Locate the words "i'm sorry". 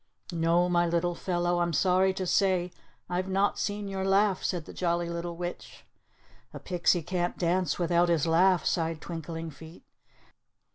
1.59-2.11